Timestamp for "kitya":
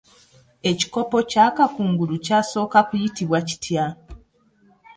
3.47-3.85